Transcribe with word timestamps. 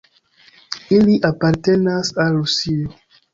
Ili 0.95 1.17
apartenas 1.29 2.11
al 2.25 2.33
Rusio. 2.39 2.91